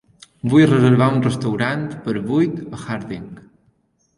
Vull 0.53 0.63
reservar 0.69 1.09
un 1.17 1.21
restaurant 1.27 1.85
per 2.07 2.17
vuit 2.31 2.57
a 2.79 2.81
Harding. 2.87 3.29